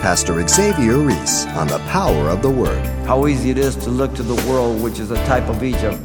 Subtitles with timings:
[0.00, 2.82] Pastor Xavier Reese on the power of the Word.
[3.06, 6.00] How easy it is to look to the world, which is a type of Egypt,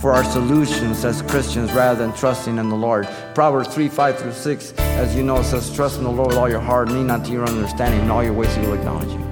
[0.00, 3.08] for our solutions as Christians rather than trusting in the Lord.
[3.34, 6.50] Proverbs 3 5 through 6, as you know, says, Trust in the Lord with all
[6.50, 9.24] your heart, lean not to your understanding, in all your ways he will acknowledge you.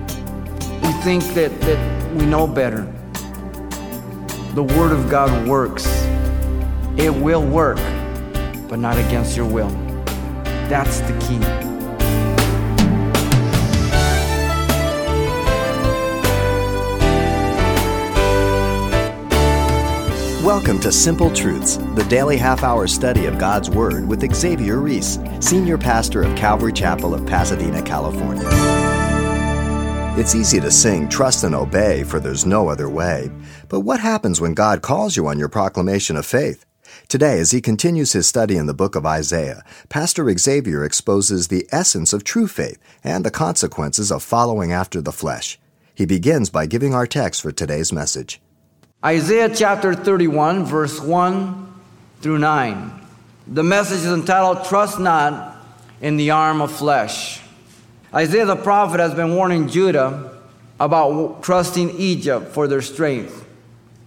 [0.80, 2.90] We think that, that we know better.
[4.54, 5.86] The Word of God works,
[6.96, 7.76] it will work,
[8.66, 9.68] but not against your will.
[10.70, 11.65] That's the key.
[20.46, 25.18] Welcome to Simple Truths, the daily half hour study of God's Word with Xavier Reese,
[25.40, 28.48] Senior Pastor of Calvary Chapel of Pasadena, California.
[30.16, 33.28] It's easy to sing Trust and Obey, for there's no other way.
[33.68, 36.64] But what happens when God calls you on your proclamation of faith?
[37.08, 41.66] Today, as he continues his study in the book of Isaiah, Pastor Xavier exposes the
[41.72, 45.58] essence of true faith and the consequences of following after the flesh.
[45.92, 48.40] He begins by giving our text for today's message.
[49.06, 51.74] Isaiah chapter 31, verse 1
[52.22, 52.90] through 9.
[53.46, 55.56] The message is entitled, Trust Not
[56.00, 57.40] in the Arm of Flesh.
[58.12, 60.36] Isaiah the prophet has been warning Judah
[60.80, 63.46] about trusting Egypt for their strength,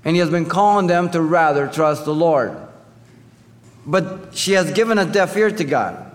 [0.03, 2.57] and he has been calling them to rather trust the Lord.
[3.85, 6.13] But she has given a deaf ear to God.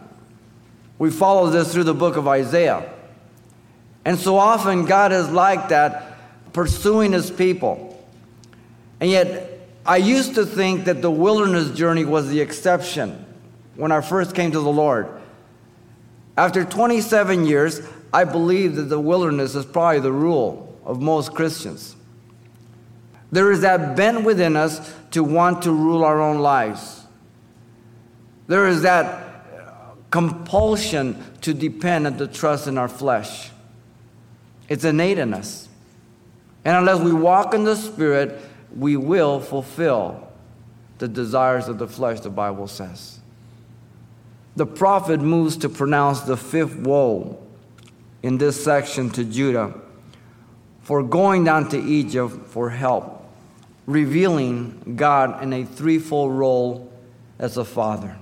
[0.99, 2.93] We follow this through the book of Isaiah.
[4.05, 6.19] And so often, God is like that,
[6.53, 7.93] pursuing his people.
[9.05, 13.23] And yet, I used to think that the wilderness journey was the exception
[13.77, 15.09] when I first came to the Lord.
[16.39, 17.83] After 27 years,
[18.15, 21.97] I believe that the wilderness is probably the rule of most Christians.
[23.31, 27.03] There is that bent within us to want to rule our own lives.
[28.47, 29.73] There is that uh,
[30.11, 33.51] compulsion to depend and to trust in our flesh.
[34.71, 35.69] It's innate in us.
[36.65, 38.41] And unless we walk in the Spirit,
[38.77, 40.29] we will fulfill
[40.99, 43.21] the desires of the flesh, the Bible says.
[44.57, 47.43] The prophet moves to pronounce the fifth woe
[48.23, 49.75] in this section to Judah
[50.83, 53.27] for going down to Egypt for help,
[53.87, 56.93] revealing God in a threefold role
[57.39, 58.17] as a father.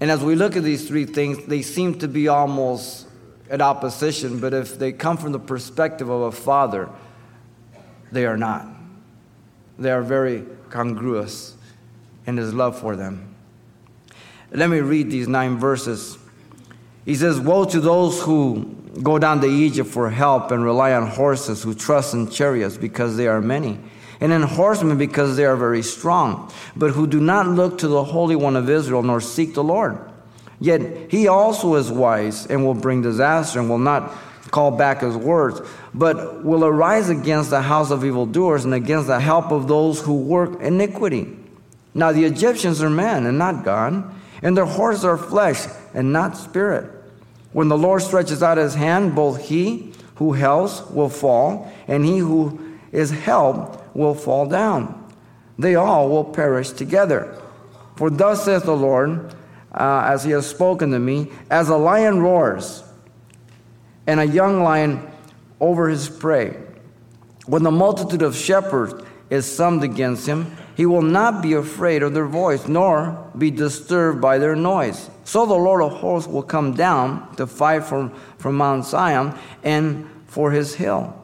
[0.00, 3.06] And as we look at these three things, they seem to be almost
[3.50, 6.88] at opposition, but if they come from the perspective of a father,
[8.10, 8.73] they are not.
[9.78, 11.56] They are very congruous
[12.26, 13.34] in his love for them.
[14.50, 16.16] Let me read these nine verses.
[17.04, 21.08] He says, Woe to those who go down to Egypt for help and rely on
[21.08, 23.78] horses, who trust in chariots because they are many,
[24.20, 28.04] and in horsemen because they are very strong, but who do not look to the
[28.04, 29.98] Holy One of Israel nor seek the Lord.
[30.60, 34.14] Yet he also is wise and will bring disaster and will not
[34.54, 35.60] call back his words,
[35.92, 40.14] but will arise against the house of evildoers and against the help of those who
[40.14, 41.26] work iniquity.
[41.92, 46.36] Now the Egyptians are men and not God, and their horses are flesh and not
[46.36, 46.88] spirit.
[47.52, 52.18] When the Lord stretches out his hand, both he who helps will fall, and he
[52.18, 55.12] who is helped will fall down.
[55.58, 57.36] They all will perish together.
[57.96, 59.34] For thus saith the Lord,
[59.72, 62.83] uh, as he has spoken to me, as a lion roars,
[64.06, 65.10] and a young lion
[65.60, 66.56] over his prey.
[67.46, 68.94] When the multitude of shepherds
[69.30, 74.20] is summed against him, he will not be afraid of their voice, nor be disturbed
[74.20, 75.08] by their noise.
[75.24, 80.08] So the Lord of hosts will come down to fight from, from Mount Zion and
[80.26, 81.14] for his hill.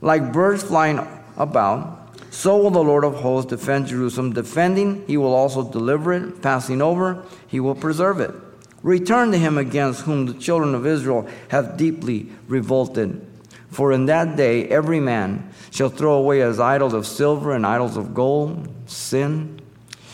[0.00, 1.00] Like birds flying
[1.36, 1.98] about,
[2.30, 4.32] so will the Lord of hosts defend Jerusalem.
[4.32, 6.42] Defending, he will also deliver it.
[6.42, 8.34] Passing over, he will preserve it.
[8.82, 13.24] Return to him against whom the children of Israel have deeply revolted.
[13.70, 17.96] For in that day every man shall throw away his idols of silver and idols
[17.96, 19.60] of gold, sin,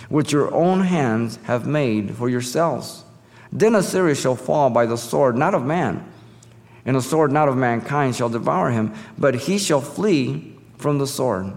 [0.09, 3.05] which your own hands have made for yourselves.
[3.51, 6.07] Then Assyria shall fall by the sword, not of man,
[6.85, 11.07] and the sword not of mankind shall devour him, but he shall flee from the
[11.07, 11.53] sword,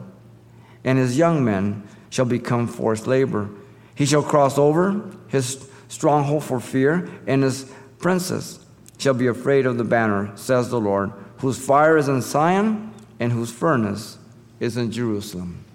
[0.83, 3.49] and his young men shall become forced labor.
[3.93, 8.59] He shall cross over his stronghold for fear, and his princes
[8.97, 13.33] shall be afraid of the banner, says the Lord, whose fire is in Zion and
[13.33, 14.17] whose furnace
[14.61, 15.65] is in Jerusalem.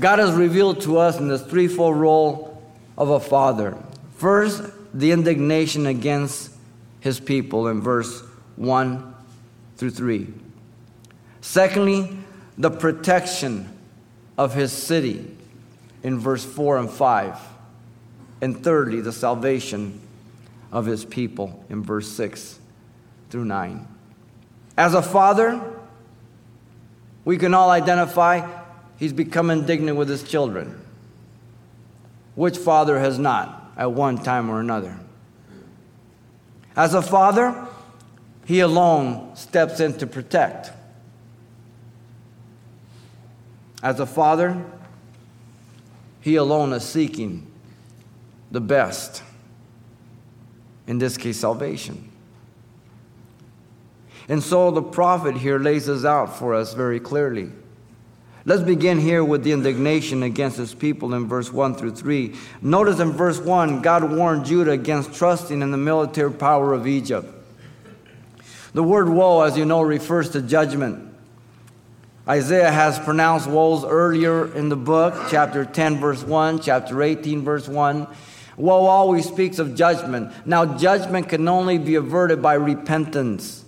[0.00, 2.62] God has revealed to us in this threefold role
[2.96, 3.76] of a father.
[4.16, 4.62] First,
[4.94, 6.50] the indignation against
[7.00, 8.22] his people in verse
[8.56, 9.14] 1
[9.76, 10.28] through 3.
[11.42, 12.16] Secondly,
[12.56, 13.68] the protection
[14.38, 15.36] of his city
[16.02, 17.38] in verse 4 and 5.
[18.40, 20.00] And thirdly, the salvation
[20.70, 22.58] of his people in verse 6
[23.30, 23.86] through 9.
[24.76, 25.60] As a father,
[27.24, 28.48] we can all identify
[28.96, 30.80] he's become indignant with his children.
[32.34, 34.96] Which father has not at one time or another?
[36.76, 37.66] As a father,
[38.46, 40.70] he alone steps in to protect.
[43.82, 44.64] As a father,
[46.20, 47.46] he alone is seeking
[48.50, 49.22] the best,
[50.86, 52.10] in this case, salvation.
[54.28, 57.50] And so the prophet here lays this out for us very clearly.
[58.44, 62.34] Let's begin here with the indignation against his people in verse 1 through 3.
[62.62, 67.28] Notice in verse 1, God warned Judah against trusting in the military power of Egypt.
[68.72, 71.14] The word woe, as you know, refers to judgment.
[72.28, 77.66] Isaiah has pronounced woes earlier in the book, chapter 10, verse 1, chapter 18, verse
[77.66, 78.06] 1.
[78.58, 80.32] Woe always speaks of judgment.
[80.44, 83.64] Now, judgment can only be averted by repentance.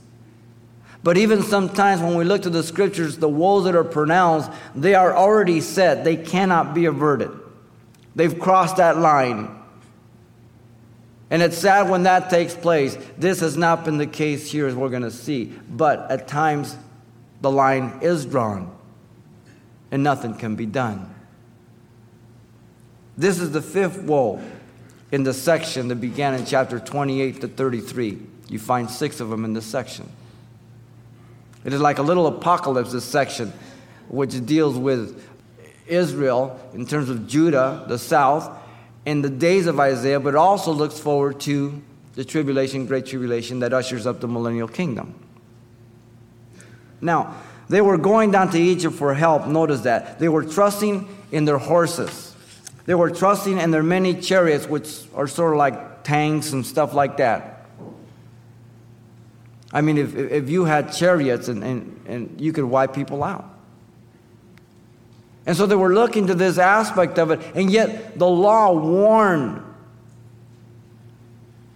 [1.03, 4.95] But even sometimes when we look to the scriptures, the woes that are pronounced, they
[4.95, 6.05] are already set.
[6.05, 7.31] They cannot be averted.
[8.15, 9.57] They've crossed that line.
[11.31, 12.99] And it's sad when that takes place.
[13.17, 15.55] This has not been the case here, as we're going to see.
[15.71, 16.77] But at times,
[17.41, 18.77] the line is drawn
[19.91, 21.15] and nothing can be done.
[23.17, 24.43] This is the fifth woe
[25.12, 28.19] in the section that began in chapter 28 to 33.
[28.49, 30.09] You find six of them in this section.
[31.65, 33.53] It is like a little apocalypse, this section,
[34.09, 35.25] which deals with
[35.87, 38.57] Israel in terms of Judah, the south,
[39.05, 41.83] in the days of Isaiah, but also looks forward to
[42.15, 45.15] the tribulation, great tribulation that ushers up the millennial kingdom.
[47.01, 47.37] Now,
[47.69, 49.47] they were going down to Egypt for help.
[49.47, 50.19] Notice that.
[50.19, 52.30] They were trusting in their horses.
[52.87, 56.94] They were trusting in their many chariots, which are sort of like tanks and stuff
[56.94, 57.67] like that.
[59.73, 63.47] I mean, if, if you had chariots and, and, and you could wipe people out.
[65.47, 69.62] And so they were looking to this aspect of it, and yet the law warned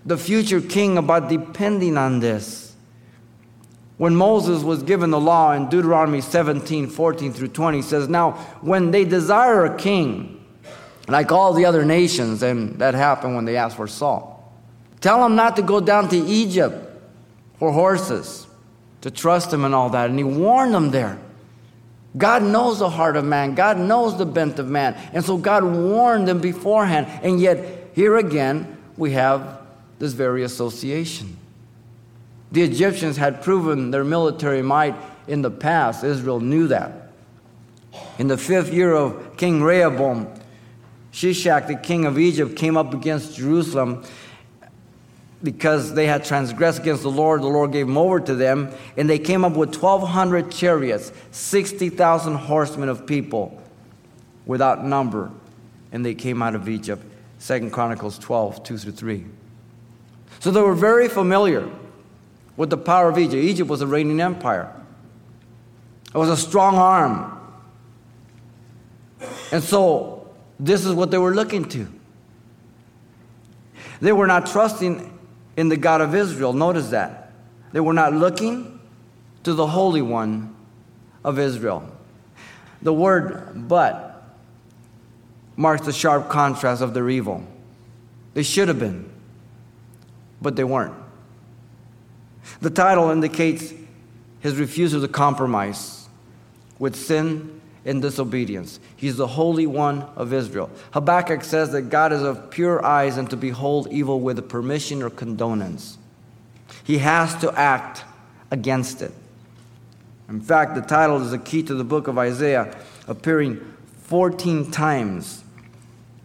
[0.04, 2.74] the future king about depending on this.
[3.96, 8.90] When Moses was given the law in Deuteronomy 17, 14 through 20, says, Now, when
[8.90, 10.43] they desire a king,
[11.08, 14.52] like all the other nations, and that happened when they asked for Saul,
[15.00, 16.76] tell them not to go down to Egypt
[17.58, 18.46] for horses,
[19.02, 20.08] to trust him and all that.
[20.08, 21.18] And he warned them there.
[22.16, 24.96] God knows the heart of man, God knows the bent of man.
[25.12, 27.06] And so God warned them beforehand.
[27.22, 29.60] And yet, here again, we have
[29.98, 31.36] this very association.
[32.52, 34.94] The Egyptians had proven their military might
[35.26, 36.04] in the past.
[36.04, 37.10] Israel knew that.
[38.18, 40.32] In the fifth year of King Rehoboam,
[41.14, 44.02] Shishak, the king of Egypt, came up against Jerusalem
[45.44, 47.40] because they had transgressed against the Lord.
[47.40, 52.34] The Lord gave them over to them, and they came up with 1,200 chariots, 60,000
[52.34, 53.62] horsemen of people
[54.44, 55.30] without number,
[55.92, 57.04] and they came out of Egypt.
[57.38, 59.24] Second Chronicles 12, 2 through 3.
[60.40, 61.70] So they were very familiar
[62.56, 63.36] with the power of Egypt.
[63.36, 64.74] Egypt was a reigning empire,
[66.12, 67.30] it was a strong arm.
[69.52, 70.13] And so,
[70.58, 71.88] this is what they were looking to.
[74.00, 75.18] They were not trusting
[75.56, 76.52] in the God of Israel.
[76.52, 77.32] Notice that.
[77.72, 78.80] They were not looking
[79.44, 80.54] to the Holy One
[81.22, 81.90] of Israel.
[82.82, 84.24] The word but
[85.56, 87.46] marks the sharp contrast of their evil.
[88.34, 89.10] They should have been,
[90.42, 90.94] but they weren't.
[92.60, 93.72] The title indicates
[94.40, 96.08] his refusal to compromise
[96.78, 98.80] with sin and disobedience.
[98.96, 100.70] He's the Holy One of Israel.
[100.92, 105.10] Habakkuk says that God is of pure eyes and to behold evil with permission or
[105.10, 105.96] condonance.
[106.82, 108.04] He has to act
[108.50, 109.12] against it.
[110.28, 112.74] In fact, the title is a key to the book of Isaiah,
[113.06, 113.60] appearing
[114.04, 115.44] 14 times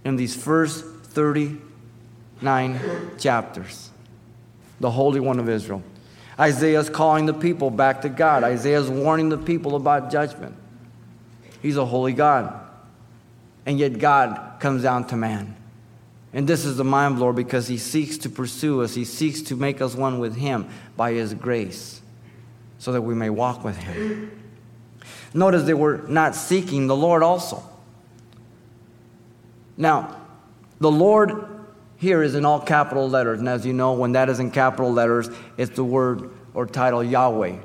[0.06, 2.80] in these first 39
[3.18, 3.90] chapters.
[4.80, 5.84] The Holy One of Israel.
[6.40, 8.46] Isaiah's calling the people back to God.
[8.46, 10.56] Isaiah's warning the people about judgment.
[11.62, 12.68] He's a holy God.
[13.66, 15.56] And yet God comes down to man.
[16.34, 19.56] And this is the mind blower because he seeks to pursue us, he seeks to
[19.56, 22.02] make us one with him by his grace
[22.78, 24.32] so that we may walk with him.
[25.34, 27.64] Notice they were not seeking the Lord also.
[29.78, 30.18] Now,
[30.80, 31.48] the Lord
[31.98, 33.40] here is in all capital letters.
[33.40, 37.04] And as you know, when that is in capital letters, it's the word or title
[37.04, 37.58] Yahweh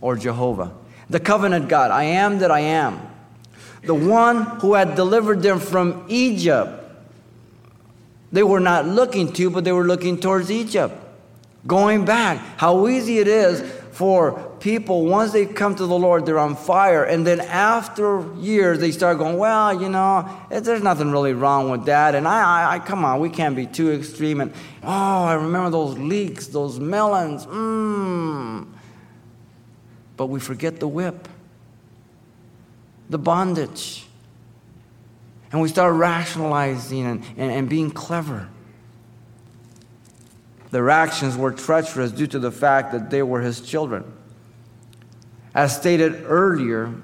[0.00, 0.72] or Jehovah.
[1.08, 3.00] The covenant God, I am that I am.
[3.82, 6.76] The one who had delivered them from Egypt.
[8.32, 10.94] They were not looking to, but they were looking towards Egypt.
[11.66, 13.60] Going back, how easy it is
[13.92, 17.04] for people, once they come to the Lord, they're on fire.
[17.04, 21.86] And then after years, they start going, well, you know, there's nothing really wrong with
[21.86, 22.14] that.
[22.14, 24.40] And I, I, I come on, we can't be too extreme.
[24.40, 27.46] And oh, I remember those leeks, those melons.
[27.46, 28.66] Mmm.
[30.16, 31.28] But we forget the whip,
[33.10, 34.06] the bondage.
[35.52, 38.48] And we start rationalizing and, and, and being clever.
[40.70, 44.04] Their actions were treacherous due to the fact that they were his children.
[45.52, 46.94] As stated earlier,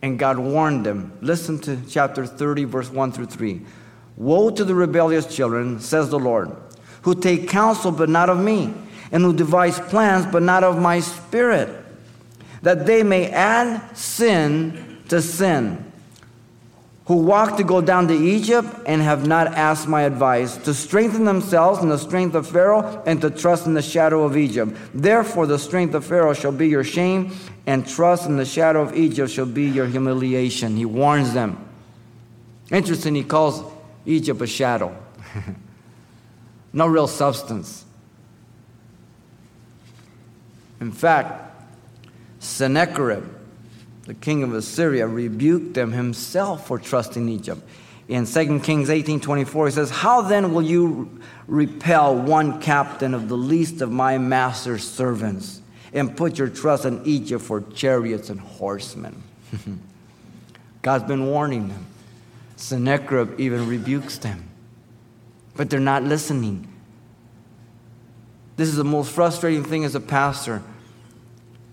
[0.00, 1.16] and God warned them.
[1.20, 3.62] Listen to chapter 30, verse 1 through 3.
[4.16, 6.54] Woe to the rebellious children, says the Lord,
[7.02, 8.72] who take counsel but not of me,
[9.10, 11.84] and who devise plans but not of my spirit,
[12.62, 15.92] that they may add sin to sin
[17.06, 21.24] who walk to go down to Egypt and have not asked my advice, to strengthen
[21.24, 24.74] themselves in the strength of Pharaoh and to trust in the shadow of Egypt.
[24.94, 28.94] Therefore, the strength of Pharaoh shall be your shame, and trust in the shadow of
[28.96, 30.76] Egypt shall be your humiliation.
[30.76, 31.62] He warns them.
[32.70, 33.62] Interesting, he calls
[34.06, 34.96] Egypt a shadow,
[36.72, 37.84] no real substance.
[40.80, 41.54] In fact,
[42.38, 43.24] Sennacherib,
[44.06, 47.62] the king of Assyria, rebuked them himself for trusting Egypt.
[48.06, 51.08] In 2 Kings 18:24 he says, "How then will you
[51.46, 55.60] repel one captain of the least of my master's servants
[55.92, 59.22] and put your trust in Egypt for chariots and horsemen?"
[60.82, 61.86] God's been warning them.
[62.56, 64.44] Sennacherib even rebukes them.
[65.56, 66.68] But they're not listening.
[68.56, 70.62] This is the most frustrating thing as a pastor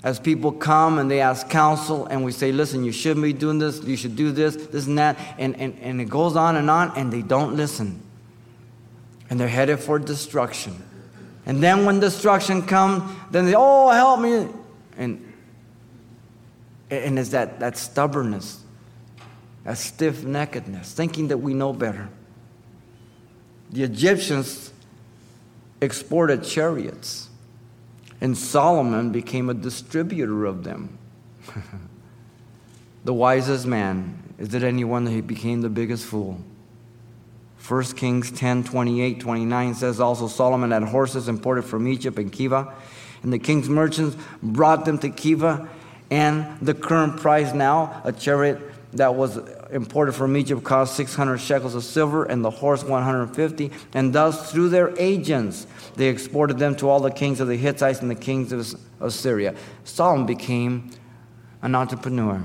[0.03, 3.60] as people come and they ask counsel, and we say, listen, you shouldn't be doing
[3.60, 6.70] this, you should do this, this and that, and, and, and it goes on and
[6.70, 8.01] on, and they don't listen.
[9.29, 10.81] And they're headed for destruction.
[11.46, 14.48] And then when destruction comes, then they, oh, help me.
[14.98, 15.34] And,
[16.89, 18.63] and it's that, that stubbornness,
[19.63, 22.10] that stiff neckedness, thinking that we know better.
[23.70, 24.74] The Egyptians
[25.79, 27.29] exported chariots
[28.22, 30.98] and Solomon became a distributor of them.
[33.04, 36.40] the wisest man, is it anyone that he became the biggest fool?
[37.68, 42.72] 1 Kings 10 28 29 says also Solomon had horses imported from Egypt and Keveh,
[43.24, 45.68] and the king's merchants brought them to Keveh,
[46.10, 49.38] and the current price now, a chariot that was
[49.72, 53.72] imported from Egypt cost 600 shekels of silver, and the horse 150.
[53.94, 58.02] And thus, through their agents, they exported them to all the kings of the Hittites
[58.02, 59.56] and the kings of Assyria.
[59.84, 60.92] Solomon became
[61.62, 62.44] an entrepreneur,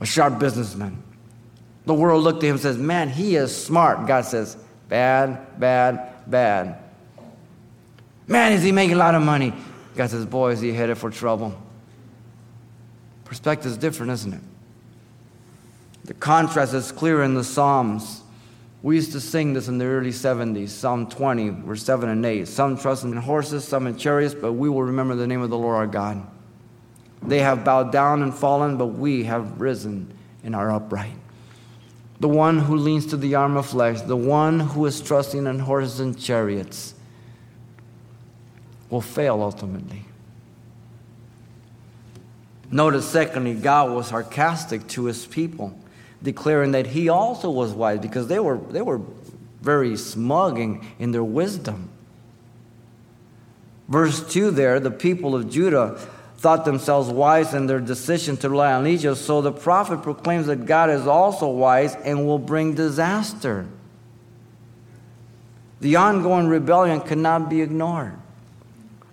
[0.00, 1.02] a sharp businessman.
[1.86, 4.06] The world looked at him and says, Man, he is smart.
[4.06, 4.56] God says,
[4.88, 6.78] Bad, bad, bad.
[8.26, 9.54] Man, is he making a lot of money?
[9.94, 11.54] God says, Boy, is he headed for trouble.
[13.24, 14.40] Perspective is different, isn't it?
[16.06, 18.22] The contrast is clear in the Psalms.
[18.82, 22.46] We used to sing this in the early 70s, Psalm 20, verse 7 and 8.
[22.46, 25.58] Some trust in horses, some in chariots, but we will remember the name of the
[25.58, 26.24] Lord our God.
[27.22, 31.16] They have bowed down and fallen, but we have risen and are upright.
[32.20, 35.58] The one who leans to the arm of flesh, the one who is trusting in
[35.58, 36.94] horses and chariots,
[38.90, 40.04] will fail ultimately.
[42.70, 45.76] Notice, secondly, God was sarcastic to his people
[46.26, 49.00] declaring that he also was wise because they were, they were
[49.62, 51.88] very smug in, in their wisdom.
[53.86, 55.96] Verse 2 there, the people of Judah
[56.38, 60.66] thought themselves wise in their decision to rely on Egypt, so the prophet proclaims that
[60.66, 63.68] God is also wise and will bring disaster.
[65.80, 68.18] The ongoing rebellion cannot be ignored.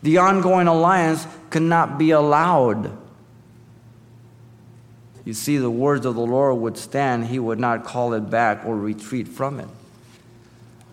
[0.01, 3.02] The ongoing alliance cannot be allowed
[5.25, 8.65] you see, the words of the Lord would stand, he would not call it back
[8.65, 9.67] or retreat from it.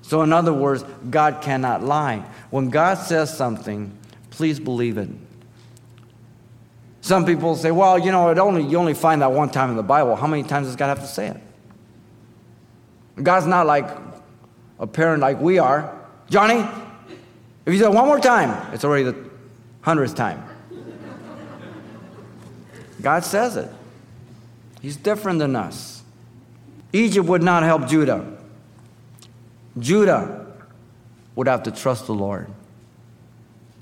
[0.02, 2.24] So, in other words, God cannot lie.
[2.50, 3.96] When God says something,
[4.30, 5.08] please believe it.
[7.00, 9.76] Some people say, well, you know, it only, you only find that one time in
[9.76, 10.14] the Bible.
[10.16, 11.36] How many times does God have to say it?
[13.22, 13.88] God's not like
[14.78, 15.96] a parent like we are.
[16.28, 16.64] Johnny,
[17.66, 19.16] if you say it one more time, it's already the
[19.80, 20.44] hundredth time.
[23.00, 23.70] God says it.
[24.80, 26.02] He's different than us.
[26.92, 28.26] Egypt would not help Judah.
[29.78, 30.46] Judah
[31.36, 32.48] would have to trust the Lord.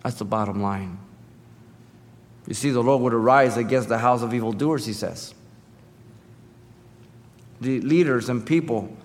[0.03, 0.99] That's the bottom line.
[2.47, 5.35] You see, the Lord would arise against the house of evildoers, he says.
[7.61, 8.97] The leaders and people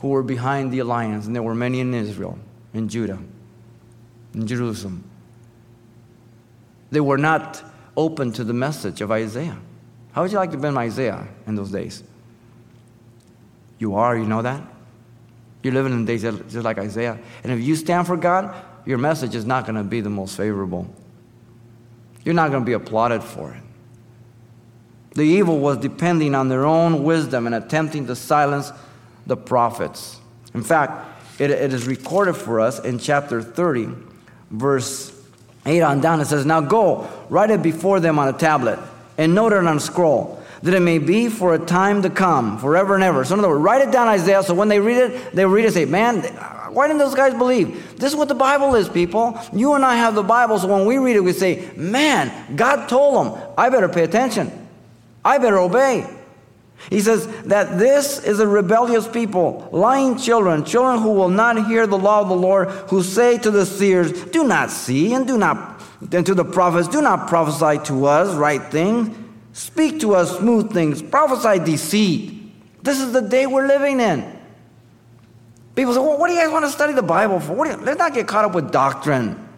[0.00, 2.38] who were behind the alliance, and there were many in Israel,
[2.72, 3.18] in Judah,
[4.34, 5.04] in Jerusalem.
[6.90, 7.62] They were not
[7.96, 9.58] open to the message of Isaiah.
[10.12, 12.02] How would you like to have been Isaiah in those days?
[13.78, 14.62] You are, you know that?
[15.62, 17.18] You're living in days just like Isaiah.
[17.42, 18.54] And if you stand for God,
[18.86, 20.92] your message is not going to be the most favorable.
[22.24, 23.62] You're not going to be applauded for it.
[25.14, 28.72] The evil was depending on their own wisdom and attempting to silence
[29.26, 30.18] the prophets.
[30.54, 31.08] In fact,
[31.40, 33.88] it, it is recorded for us in chapter 30,
[34.50, 35.12] verse
[35.66, 36.20] 8 on down.
[36.20, 38.78] It says, Now go, write it before them on a tablet,
[39.20, 42.58] and note it on a scroll, that it may be for a time to come,
[42.58, 43.22] forever and ever.
[43.22, 45.64] So, in other words, write it down, Isaiah, so when they read it, they read
[45.64, 46.22] it and say, Man,
[46.72, 47.98] why didn't those guys believe?
[47.98, 49.38] This is what the Bible is, people.
[49.52, 52.88] You and I have the Bible, so when we read it, we say, Man, God
[52.88, 54.50] told them, I better pay attention.
[55.22, 56.08] I better obey.
[56.88, 61.86] He says that this is a rebellious people, lying children, children who will not hear
[61.86, 65.36] the law of the Lord, who say to the seers, Do not see, and do
[65.36, 69.16] not, and to the prophets, Do not prophesy to us right things.
[69.52, 72.36] Speak to us smooth things, prophesy deceit.
[72.82, 74.38] This is the day we're living in.
[75.74, 77.66] People say, Well, what do you guys want to study the Bible for?
[77.66, 79.48] You, let's not get caught up with doctrine.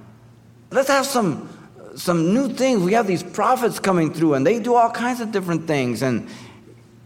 [0.70, 1.48] Let's have some
[1.94, 2.82] some new things.
[2.82, 6.02] We have these prophets coming through, and they do all kinds of different things.
[6.02, 6.28] And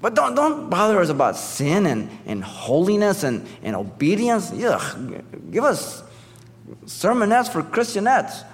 [0.00, 4.52] but don't, don't bother us about sin and, and holiness and, and obedience.
[4.52, 6.02] Ugh, give us
[6.84, 8.44] sermonettes for Christianettes.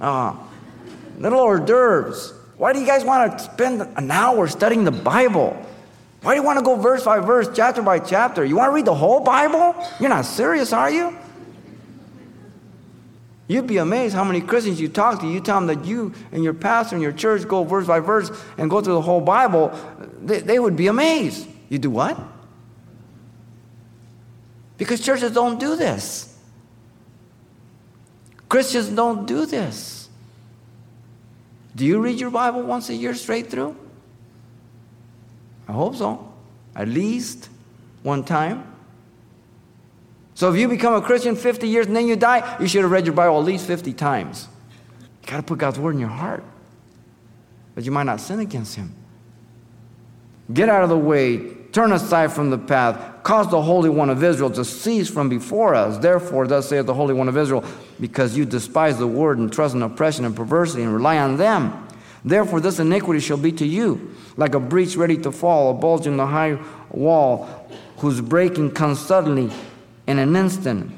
[0.00, 0.34] Uh,
[1.18, 2.32] little hors d'oeuvres.
[2.56, 5.56] Why do you guys want to spend an hour studying the Bible?
[6.22, 8.44] Why do you want to go verse by verse, chapter by chapter?
[8.44, 9.74] You want to read the whole Bible?
[9.98, 11.16] You're not serious, are you?
[13.48, 15.26] You'd be amazed how many Christians you talk to.
[15.26, 18.30] You tell them that you and your pastor and your church go verse by verse
[18.56, 19.76] and go through the whole Bible.
[20.22, 21.48] They, they would be amazed.
[21.68, 22.16] You do what?
[24.76, 26.29] Because churches don't do this.
[28.50, 30.08] Christians don't do this.
[31.76, 33.76] Do you read your Bible once a year straight through?
[35.68, 36.32] I hope so.
[36.74, 37.48] At least
[38.02, 38.66] one time.
[40.34, 42.90] So if you become a Christian 50 years and then you die, you should have
[42.90, 44.48] read your Bible at least 50 times.
[45.22, 46.42] You got to put God's word in your heart.
[47.76, 48.92] But you might not sin against him.
[50.52, 54.22] Get out of the way, turn aside from the path, cause the Holy One of
[54.22, 55.98] Israel to cease from before us.
[55.98, 57.64] Therefore, thus saith the Holy One of Israel,
[58.00, 61.86] because you despise the word and trust in oppression and perversity and rely on them.
[62.24, 66.06] Therefore, this iniquity shall be to you like a breach ready to fall, a bulge
[66.06, 66.58] in the high
[66.90, 69.50] wall, whose breaking comes suddenly
[70.06, 70.90] in an instant,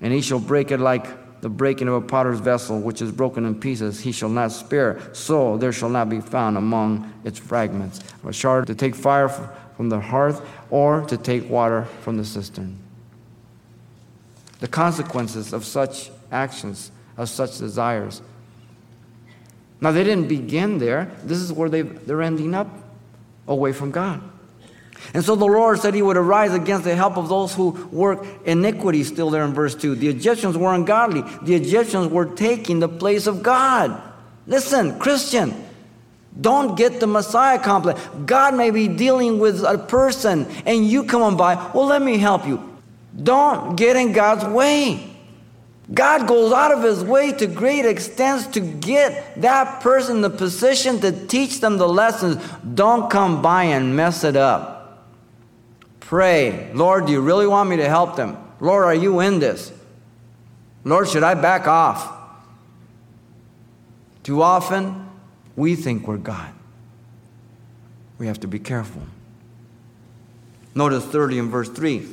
[0.00, 3.44] and he shall break it like the breaking of a potter's vessel, which is broken
[3.44, 3.98] in pieces.
[4.00, 8.68] He shall not spare, so there shall not be found among its fragments a shard
[8.68, 10.40] to take fire from the hearth
[10.72, 12.78] or to take water from the cistern.
[14.60, 18.22] The consequences of such actions, of such desires.
[19.82, 21.12] Now, they didn't begin there.
[21.24, 22.68] This is where they, they're ending up
[23.46, 24.22] away from God.
[25.12, 28.24] And so the Lord said he would arise against the help of those who work
[28.46, 29.96] iniquity, still there in verse 2.
[29.96, 34.00] The Egyptians were ungodly, the Egyptians were taking the place of God.
[34.46, 35.52] Listen, Christian,
[36.40, 38.00] don't get the Messiah complex.
[38.24, 42.18] God may be dealing with a person and you come on by, well, let me
[42.18, 42.70] help you.
[43.22, 45.10] Don't get in God's way.
[45.92, 50.30] God goes out of his way to great extents to get that person in the
[50.30, 52.42] position to teach them the lessons.
[52.74, 55.08] Don't come by and mess it up.
[56.00, 58.38] Pray, Lord, do you really want me to help them?
[58.60, 59.72] Lord, are you in this?
[60.84, 62.10] Lord, should I back off?
[64.22, 65.08] Too often,
[65.56, 66.52] we think we're God.
[68.18, 69.02] We have to be careful.
[70.74, 72.06] Notice 30 in verse 3.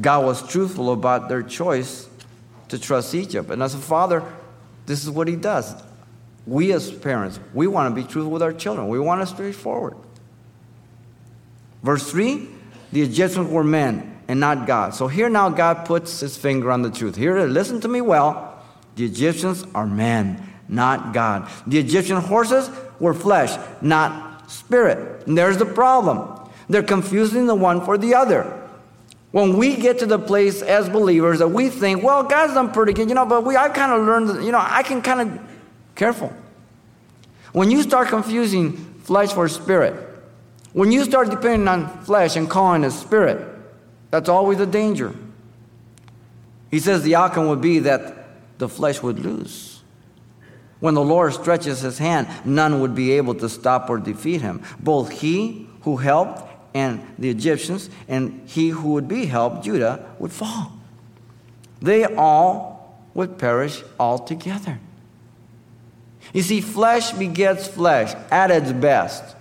[0.00, 2.08] God was truthful about their choice
[2.68, 3.50] to trust Egypt.
[3.50, 4.24] And as a father,
[4.86, 5.74] this is what he does.
[6.46, 8.88] We as parents, we want to be truthful with our children.
[8.88, 9.96] We want to straightforward.
[11.82, 12.48] Verse 3
[12.92, 14.94] the Egyptians were men and not God.
[14.94, 17.16] So here now God puts his finger on the truth.
[17.16, 18.62] Here, listen to me well.
[18.96, 21.48] The Egyptians are men, not God.
[21.66, 25.26] The Egyptian horses were flesh, not spirit.
[25.26, 26.48] And there's the problem.
[26.68, 28.56] They're confusing the one for the other.
[29.32, 32.92] When we get to the place as believers that we think, well, God's done pretty
[32.92, 35.40] good, you know, but we I kind of learned, you know, I can kind of
[35.94, 36.32] careful.
[37.52, 39.94] When you start confusing flesh for spirit,
[40.72, 43.44] when you start depending on flesh and calling it spirit,
[44.10, 45.14] that's always a danger.
[46.70, 49.79] He says the outcome would be that the flesh would lose.
[50.80, 54.62] When the Lord stretches his hand, none would be able to stop or defeat him.
[54.80, 56.42] Both he who helped
[56.74, 60.72] and the Egyptians and he who would be helped, Judah, would fall.
[61.82, 64.78] They all would perish altogether.
[66.32, 69.36] You see, flesh begets flesh at its best.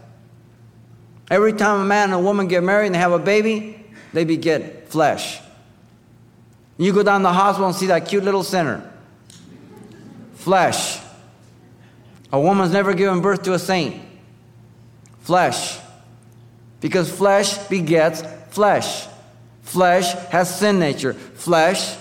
[1.29, 4.25] Every time a man and a woman get married and they have a baby, they
[4.25, 5.39] beget flesh.
[6.77, 8.89] You go down to the hospital and see that cute little sinner.
[10.35, 10.99] Flesh.
[12.31, 14.01] A woman's never given birth to a saint.
[15.21, 15.79] Flesh.
[16.79, 19.07] Because flesh begets flesh.
[19.63, 21.13] Flesh has sin nature.
[21.13, 21.95] Flesh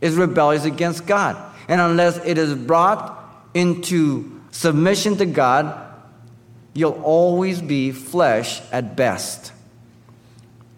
[0.00, 1.36] is rebellious against God.
[1.68, 3.18] And unless it is brought
[3.54, 5.78] into submission to God,
[6.74, 9.52] you'll always be flesh at best.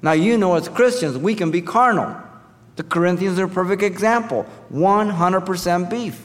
[0.03, 2.17] Now, you know, as Christians, we can be carnal.
[2.77, 6.24] The Corinthians are a perfect example 100% beef.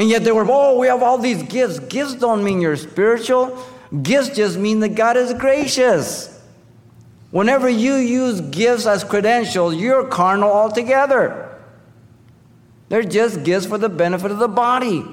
[0.00, 1.78] And yet they were, oh, we have all these gifts.
[1.78, 3.62] Gifts don't mean you're spiritual,
[4.02, 6.42] gifts just mean that God is gracious.
[7.30, 11.54] Whenever you use gifts as credentials, you're carnal altogether.
[12.88, 15.04] They're just gifts for the benefit of the body.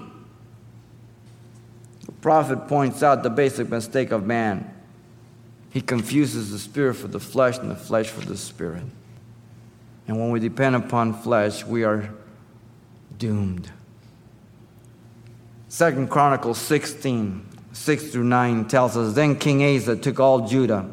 [2.05, 4.73] The prophet points out the basic mistake of man.
[5.69, 8.85] He confuses the spirit for the flesh and the flesh for the spirit.
[10.07, 12.09] And when we depend upon flesh, we are
[13.17, 13.69] doomed.
[15.69, 20.89] Second Chronicles 16, 6 through 9 tells us Then King Asa took all Judah,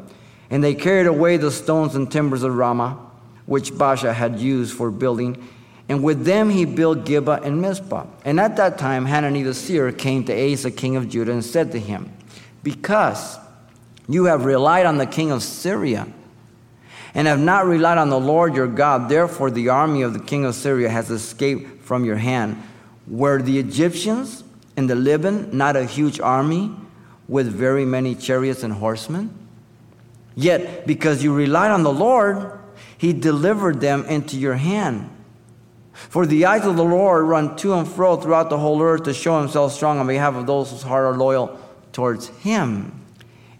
[0.49, 2.99] and they carried away the stones and timbers of Ramah,
[3.45, 5.47] which Baasha had used for building
[5.87, 8.05] and with them he built Gibeah and Mizpah.
[8.23, 11.71] And at that time Hanani the seer came to Asa, king of Judah, and said
[11.73, 12.11] to him,
[12.63, 13.37] Because
[14.07, 16.07] you have relied on the king of Syria
[17.13, 20.43] and have not relied on the Lord your God, therefore the army of the king
[20.43, 22.61] of Syria has escaped from your hand.
[23.07, 24.43] Were the Egyptians
[24.77, 26.71] in the Lubim not a huge army
[27.27, 29.37] with very many chariots and horsemen?
[30.35, 32.59] Yet, because you relied on the Lord,
[32.97, 35.09] he delivered them into your hand.
[35.93, 39.13] For the eyes of the Lord run to and fro throughout the whole earth to
[39.13, 41.57] show himself strong on behalf of those whose heart are loyal
[41.93, 43.01] towards him.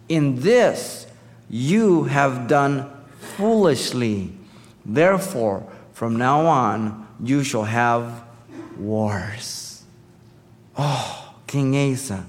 [0.09, 1.07] In this
[1.49, 2.91] you have done
[3.37, 4.33] foolishly.
[4.85, 8.23] Therefore, from now on, you shall have
[8.77, 9.64] wars.
[10.77, 12.25] Oh, King Asa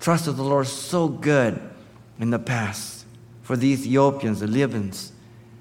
[0.00, 1.60] trusted the Lord so good
[2.20, 3.04] in the past
[3.42, 5.12] for the Ethiopians, the Libyans,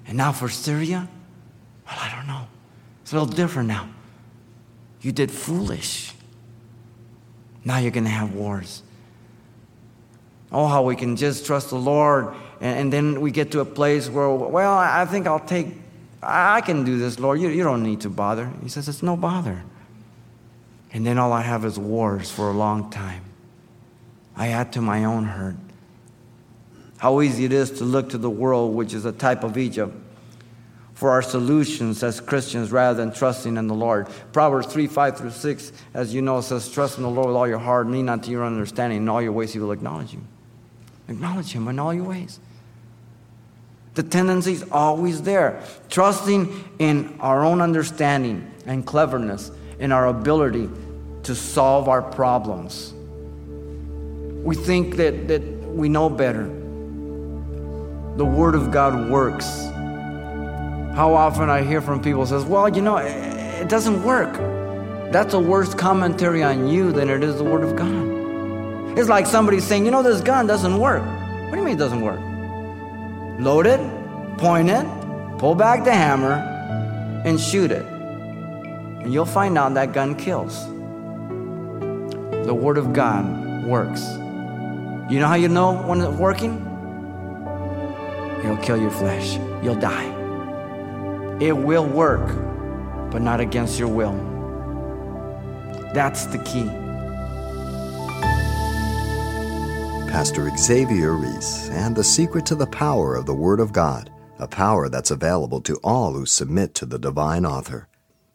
[0.05, 1.07] and now for Syria?
[1.87, 2.47] Well, I don't know.
[3.01, 3.89] It's a little different now.
[5.01, 6.13] You did foolish.
[7.63, 8.83] Now you're going to have wars.
[10.51, 12.33] Oh, how we can just trust the Lord.
[12.61, 15.67] And, and, then we get to a place where, well, I think I'll take,
[16.21, 17.39] I can do this, Lord.
[17.39, 18.51] You, you don't need to bother.
[18.63, 19.63] He says, it's no bother.
[20.93, 23.23] And then all I have is wars for a long time.
[24.35, 25.57] I add to my own hurt.
[26.97, 29.95] How easy it is to look to the world, which is a type of Egypt
[30.97, 34.07] for our solutions as Christians rather than trusting in the Lord.
[34.33, 37.47] Proverbs 3 5 through 6, as you know, says, Trust in the Lord with all
[37.47, 39.03] your heart, lean not to your understanding.
[39.03, 40.21] In all your ways, He will acknowledge you.
[41.07, 42.39] Acknowledge Him in all your ways.
[43.93, 45.61] The tendency is always there.
[45.89, 50.69] Trusting in our own understanding and cleverness, in our ability
[51.23, 52.93] to solve our problems.
[54.43, 56.45] We think that, that we know better.
[58.17, 59.67] The Word of God works
[60.97, 64.33] how often I hear from people says, "Well, you know, it doesn't work."
[65.11, 68.97] That's a worse commentary on you than it is the word of God.
[68.97, 71.77] It's like somebody saying, "You know, this gun doesn't work." What do you mean it
[71.77, 72.19] doesn't work?
[73.39, 73.79] Load it,
[74.39, 74.87] point it,
[75.37, 76.33] pull back the hammer,
[77.23, 77.85] and shoot it.
[79.07, 80.65] And you'll find out that gun kills.
[82.45, 84.01] The word of God works.
[85.09, 86.55] You know how you know when it's working?
[88.43, 89.37] It'll kill your flesh.
[89.63, 90.13] You'll die.
[91.39, 92.27] It will work,
[93.09, 94.11] but not against your will.
[95.93, 96.65] That's the key.
[100.11, 104.49] Pastor Xavier Reese and the secret to the power of the Word of God, a
[104.49, 107.87] power that's available to all who submit to the divine author.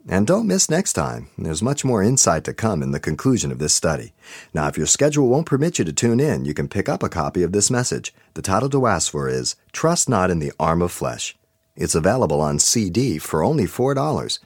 [0.08, 1.28] And don't miss next time.
[1.38, 4.14] There's much more insight to come in the conclusion of this study.
[4.52, 7.08] Now, if your schedule won't permit you to tune in, you can pick up a
[7.08, 8.12] copy of this message.
[8.34, 11.36] The title to ask for is Trust Not in the Arm of Flesh.
[11.76, 14.40] It's available on CD for only $4.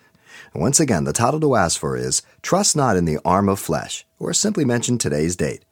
[0.54, 4.04] Once again, the title to ask for is Trust Not in the Arm of Flesh,
[4.18, 5.64] or simply mention today's date.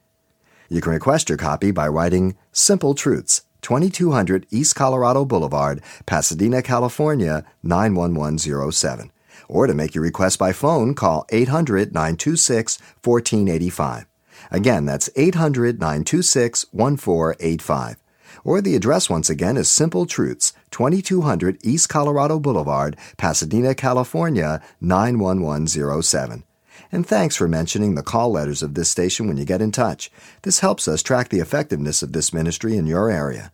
[0.70, 7.44] You can request your copy by writing Simple Truths, 2200 East Colorado Boulevard, Pasadena, California,
[7.62, 9.10] 91107.
[9.48, 14.06] Or to make your request by phone, call 800 926 1485.
[14.50, 17.96] Again, that's 800 926 1485.
[18.44, 26.44] or the address once again is Simple Truths, 2200 East Colorado Boulevard, Pasadena, California, 91107.
[26.92, 30.10] And thanks for mentioning the call letters of this station when you get in touch.
[30.42, 33.52] This helps us track the effectiveness of this ministry in your area.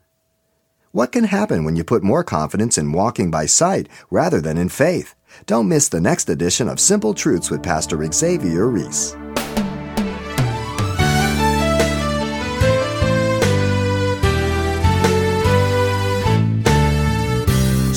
[0.93, 4.69] What can happen when you put more confidence in walking by sight rather than in
[4.69, 5.15] faith?
[5.47, 9.15] Don't miss the next edition of Simple Truths with Pastor Xavier Reese.